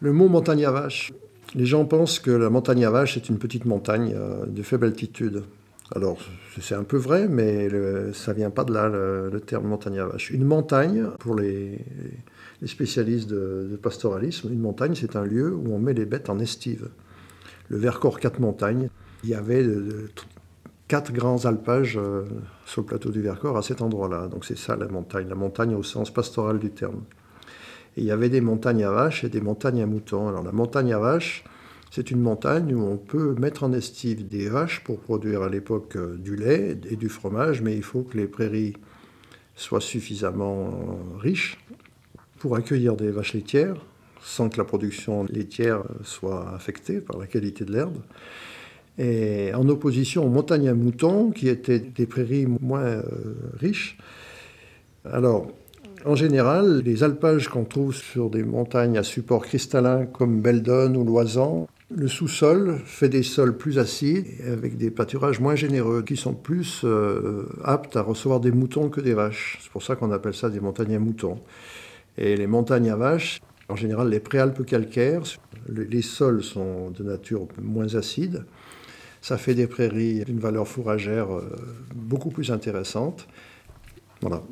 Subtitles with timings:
[0.00, 1.12] Le mot montagne à vache.
[1.54, 4.86] Les gens pensent que la montagne à vache est une petite montagne euh, de faible
[4.86, 5.44] altitude.
[5.94, 6.18] Alors,
[6.60, 10.06] c'est un peu vrai, mais le, ça vient pas de là, le, terme montagne à
[10.06, 10.30] vache.
[10.30, 11.78] Une montagne, pour les,
[12.64, 16.88] spécialistes de, pastoralisme, une montagne, c'est un lieu où on met les bêtes en estive.
[17.68, 18.88] Le Vercors quatre montagnes,
[19.22, 19.64] il y avait
[20.88, 22.24] quatre grands alpages euh,
[22.64, 24.28] sur le plateau du Vercors à cet endroit-là.
[24.28, 27.02] Donc c'est ça la montagne, la montagne au sens pastoral du terme.
[27.96, 30.28] Il y avait des montagnes à vaches et des montagnes à moutons.
[30.28, 31.44] Alors la montagne à vaches,
[31.90, 35.96] c'est une montagne où on peut mettre en estive des vaches pour produire à l'époque
[35.96, 38.74] euh, du lait et du fromage, mais il faut que les prairies
[39.54, 41.58] soient suffisamment euh, riches
[42.38, 43.76] pour accueillir des vaches laitières
[44.26, 47.96] sans que la production laitière soit affectée par la qualité de l'herbe.
[48.98, 53.02] Et en opposition aux montagnes à moutons, qui étaient des prairies moins euh,
[53.54, 53.98] riches.
[55.04, 55.52] Alors,
[56.06, 61.04] en général, les alpages qu'on trouve sur des montagnes à support cristallin comme Beldon ou
[61.04, 66.34] Loisan, le sous-sol fait des sols plus acides avec des pâturages moins généreux qui sont
[66.34, 69.58] plus euh, aptes à recevoir des moutons que des vaches.
[69.60, 71.40] C'est pour ça qu'on appelle ça des montagnes à moutons.
[72.18, 75.22] Et les montagnes à vaches, en général, les préalpes calcaires,
[75.68, 78.44] les sols sont de nature moins acide.
[79.20, 81.50] Ça fait des prairies d'une valeur fourragère euh,
[81.94, 83.26] beaucoup plus intéressante.
[84.20, 84.42] Voilà.